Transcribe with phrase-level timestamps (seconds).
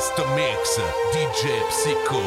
[0.00, 0.80] Master Mix,
[1.12, 2.24] DJ Psycho.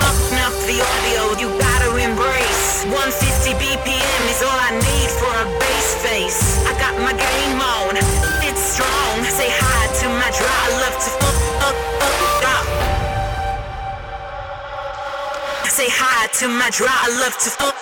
[0.00, 2.88] Up the audio, you gotta embrace.
[2.88, 6.64] 150 BPM is all I need for a bass face.
[6.64, 8.00] I got my game on,
[8.48, 9.22] it's strong.
[9.28, 11.36] Say hi to my dry, I love to fuck
[11.68, 12.64] up, up, up.
[15.68, 17.81] Say hi to my dry, I love to fuck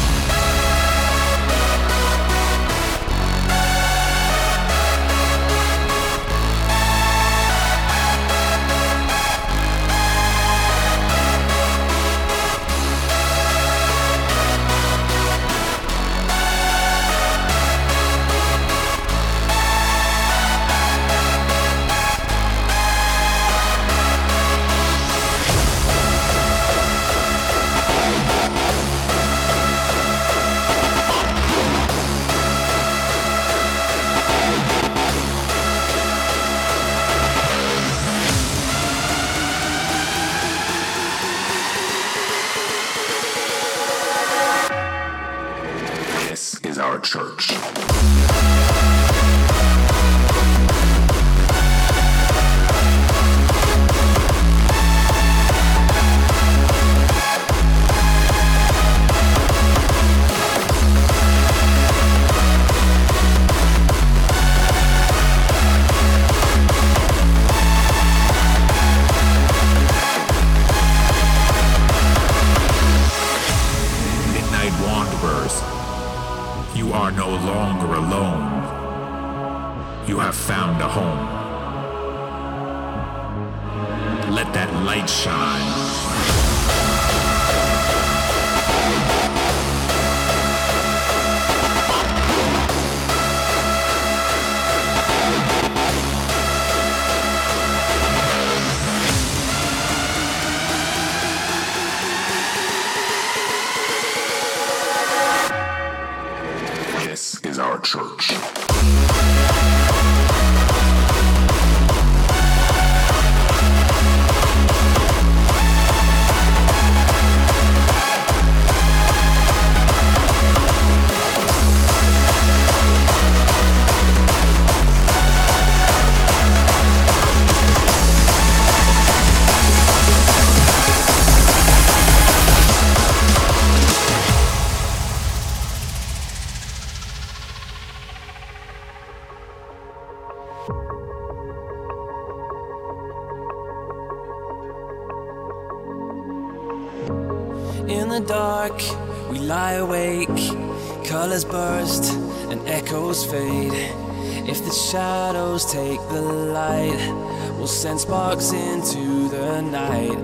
[158.11, 160.17] Sparks into the night.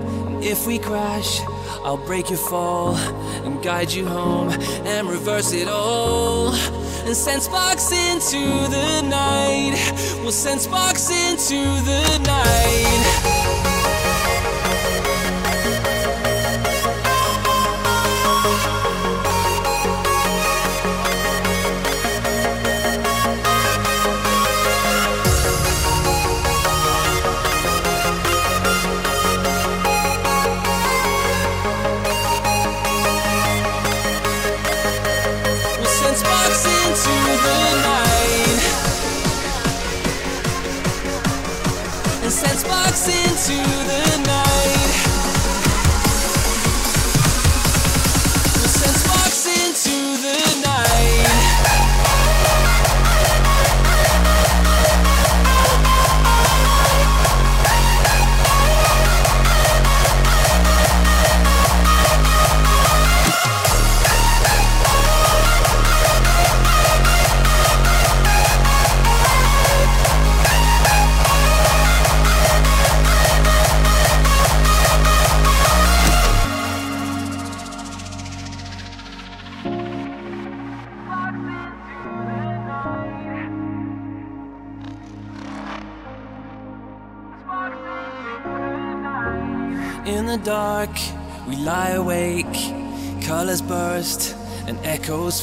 [0.44, 1.40] If we crash,
[1.82, 2.94] I'll break your fall
[3.46, 4.50] and guide you home
[4.84, 6.52] and reverse it all.
[7.06, 9.72] And send sparks into the night.
[10.20, 13.67] We'll send sparks into the night.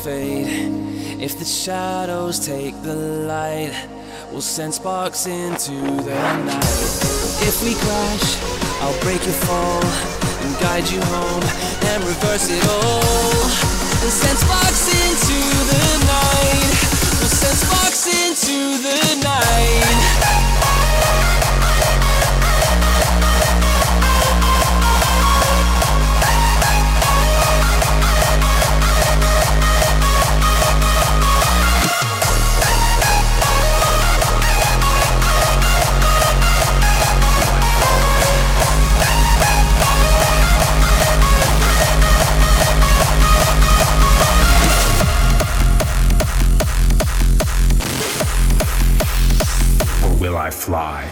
[0.05, 0.45] Fade.
[1.19, 3.74] If the shadows take the light,
[4.31, 6.93] we'll send sparks into the night.
[7.50, 8.27] If we crash,
[8.83, 9.83] I'll break your fall
[10.43, 11.43] and guide you home
[11.89, 13.50] and reverse it all.
[14.03, 15.39] And send sparks into
[15.74, 16.74] the night.
[17.17, 20.44] We'll send sparks into the night.
[50.85, 51.09] Fly.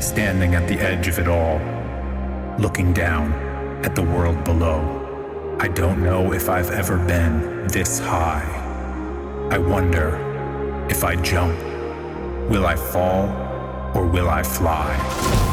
[0.00, 1.47] Standing at the edge of it all
[6.48, 8.46] I've ever been this high.
[9.50, 10.16] I wonder
[10.88, 11.58] if I jump,
[12.48, 13.28] will I fall
[13.94, 15.47] or will I fly?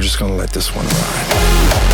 [0.00, 1.89] We're just gonna let this one ride.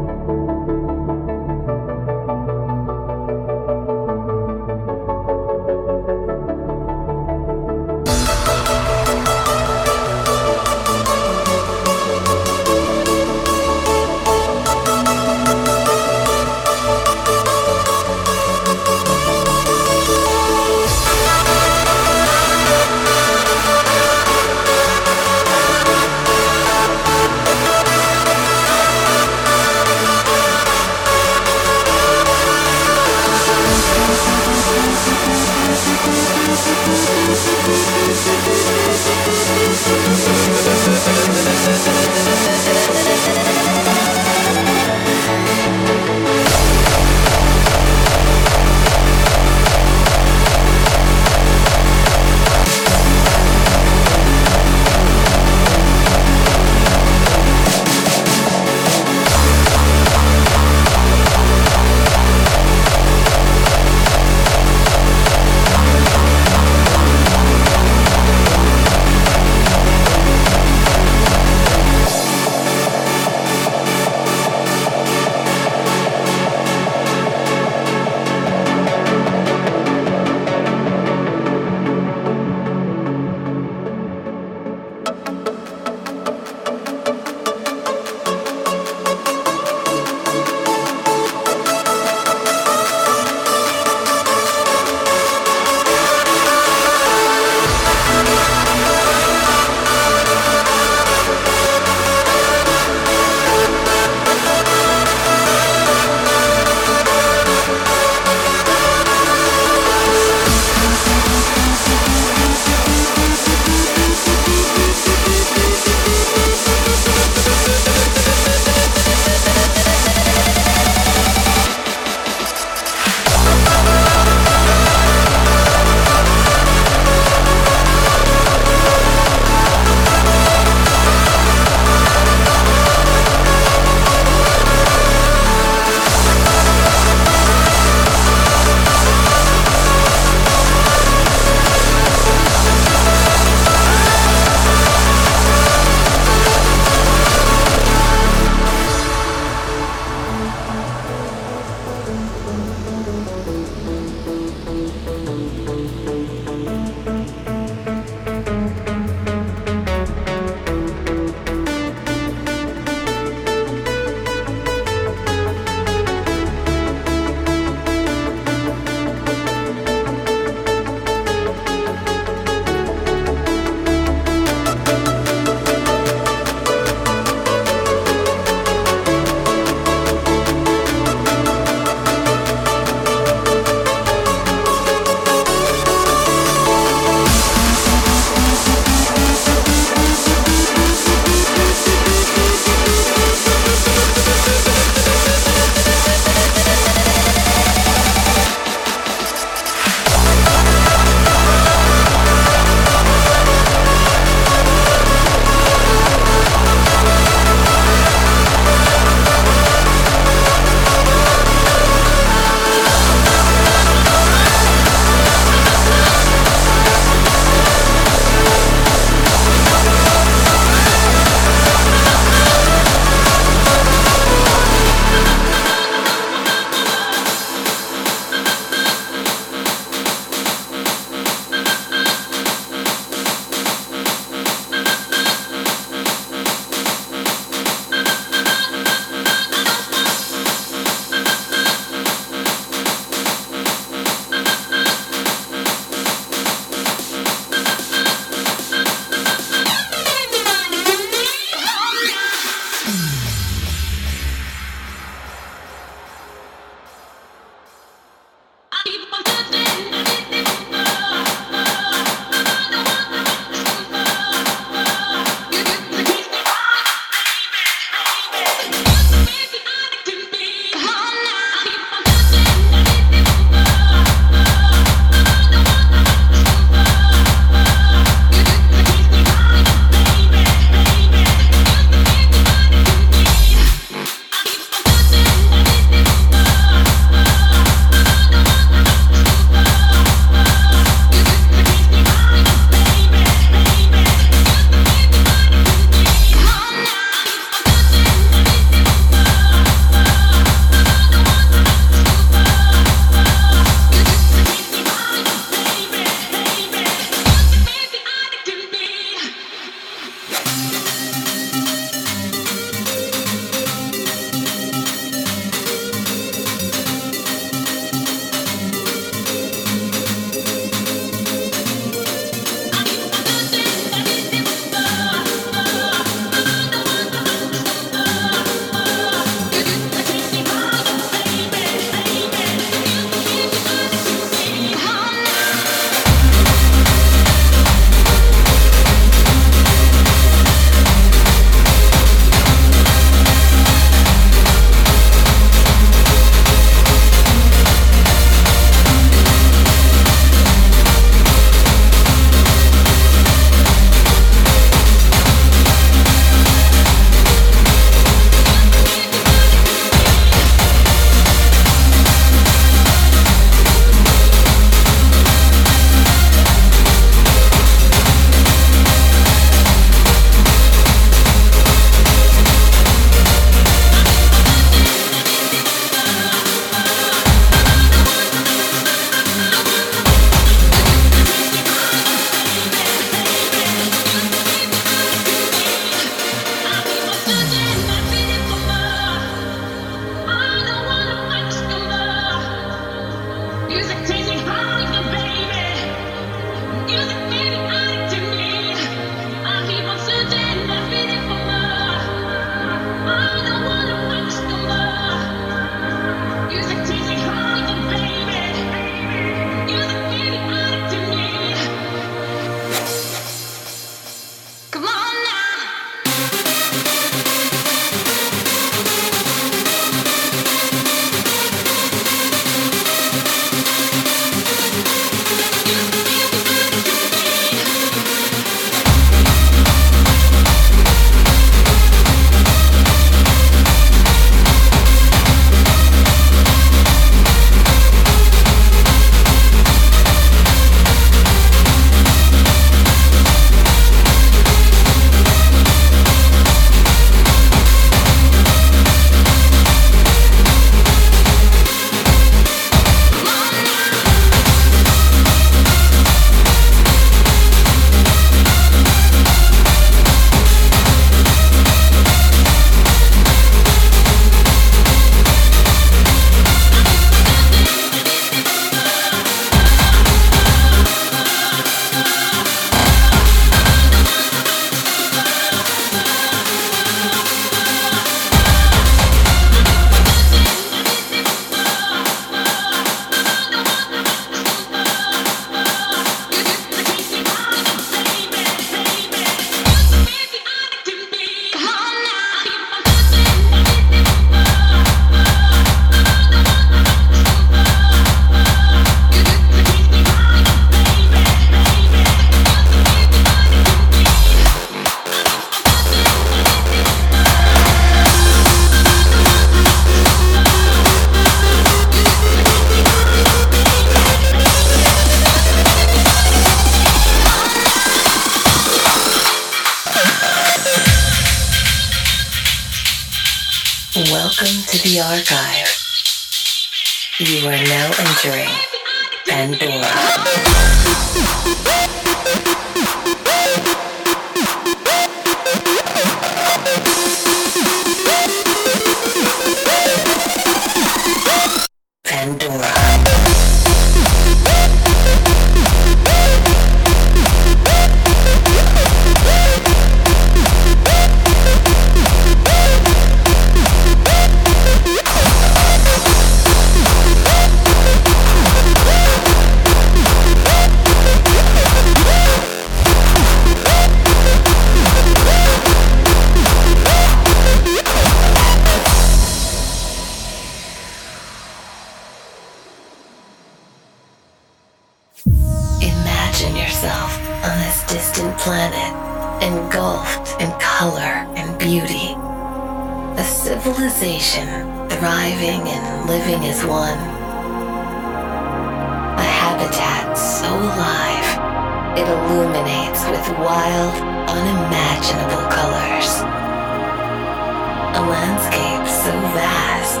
[598.28, 600.00] Landscape so vast,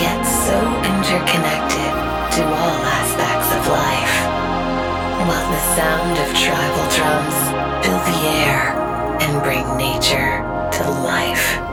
[0.00, 1.92] yet so interconnected
[2.36, 4.16] to all aspects of life.
[5.28, 7.38] While the sound of tribal drums
[7.84, 8.62] fill the air
[9.20, 10.40] and bring nature
[10.72, 11.66] to life.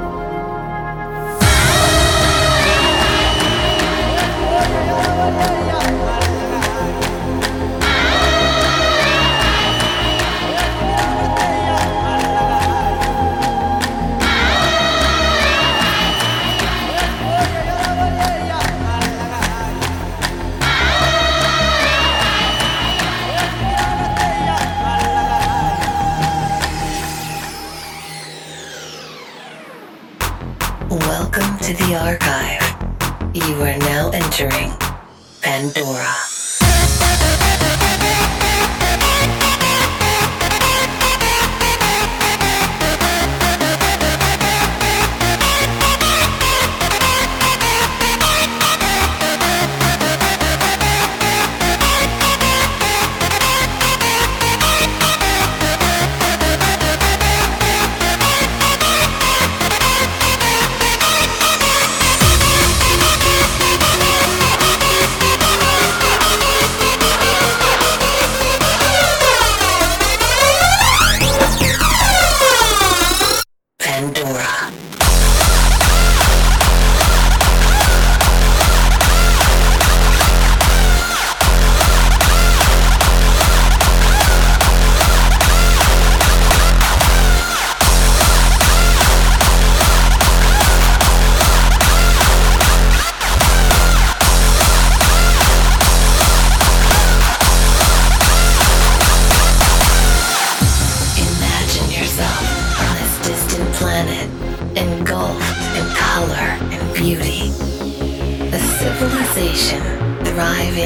[31.63, 32.61] To the archive.
[33.33, 34.69] You are now entering
[35.41, 36.22] Pandora.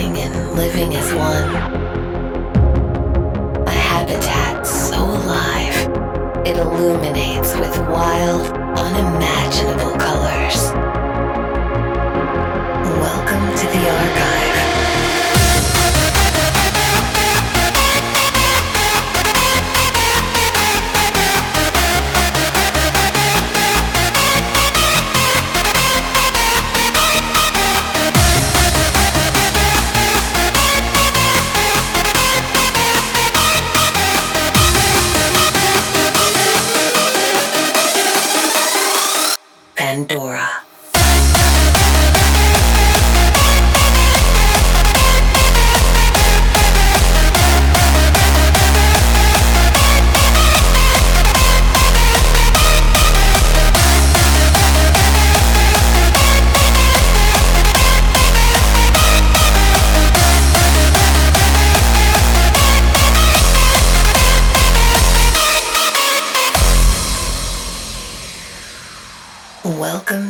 [0.06, 1.50] and living as one.
[3.66, 5.76] A habitat so alive,
[6.46, 8.46] it illuminates with wild,
[8.78, 9.97] unimaginable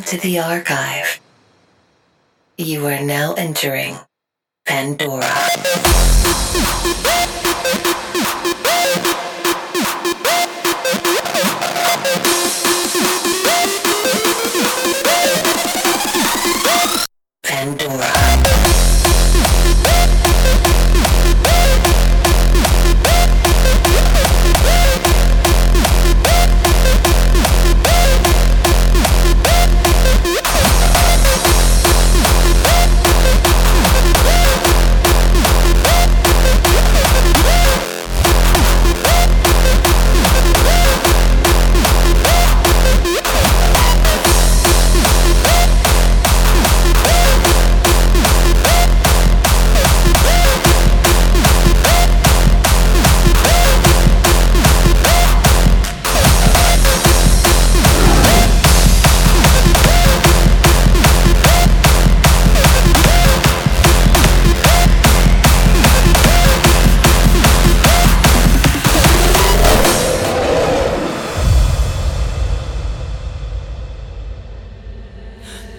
[0.07, 1.19] to the archive.
[2.57, 3.97] You are now entering
[4.65, 5.27] Pandora.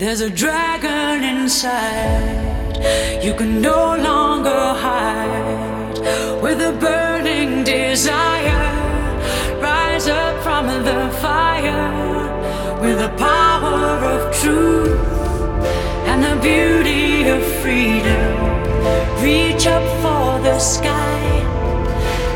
[0.09, 2.79] There's a dragon inside.
[3.23, 5.99] You can no longer hide.
[6.41, 8.73] With a burning desire,
[9.61, 11.93] rise up from the fire.
[12.81, 14.99] With the power of truth
[16.09, 18.33] and the beauty of freedom.
[19.23, 21.21] Reach up for the sky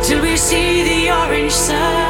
[0.02, 2.01] till we see the orange sun.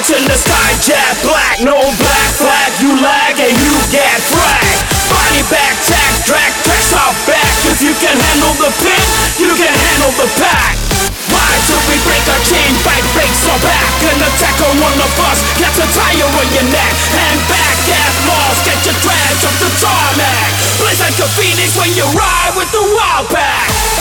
[0.00, 4.80] Fire till the sky jet black No black flag, you lag and you get fragged
[5.10, 7.42] Body back, tack, drag, tracks off back.
[7.66, 9.02] If you can handle the pin,
[9.42, 10.78] you can handle the pack.
[11.26, 13.90] Why do we break our chain, fight breaks our back.
[14.06, 16.94] An attack on one of us, gets a tire on your neck.
[17.10, 20.50] And back at lost, get your trash off the tarmac.
[20.78, 23.99] Blaze like a phoenix when you ride with the wild pack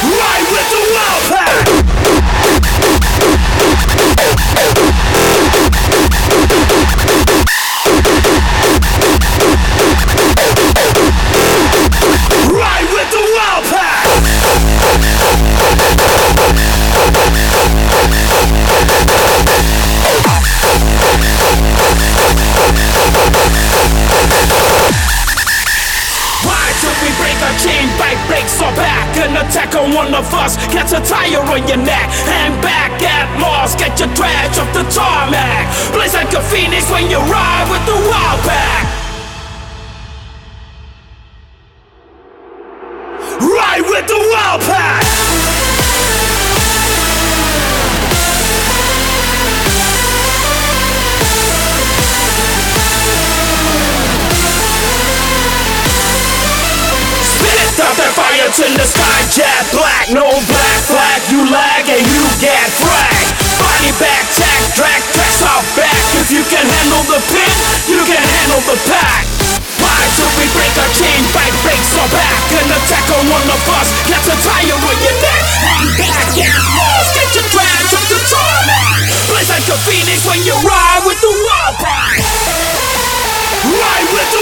[0.00, 1.66] Ride with the wild pack
[12.46, 13.98] Ride with the wild pack!
[26.46, 29.10] Why do we break our chain, bike breaks our back?
[29.18, 32.06] An attack on one of us, gets a tire on your neck.
[32.30, 35.66] And back at loss, get your trash off the tarmac.
[35.92, 38.84] Blaze like a phoenix when you ride with the wild pack.
[43.40, 45.27] Ride with the wild pack!
[58.08, 62.64] That fire to the sky jet black No black flag, you lag and you get
[62.80, 63.36] fragged.
[63.60, 65.92] Body back, tack, drag, tracks off back.
[66.16, 67.52] If you can handle the pin,
[67.84, 69.28] you can handle the pack.
[69.76, 72.40] Why do we break our chain, fight breaks our back.
[72.56, 75.44] An attack on one of us, gets a tire on your neck.
[75.68, 79.04] And back, get lost, get your trash off the tarmac.
[79.28, 82.24] Blaze like a phoenix when you ride with the wild pack
[83.68, 84.37] Ride with the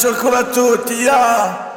[0.00, 1.69] ghiaccio ancora a tutti, ah!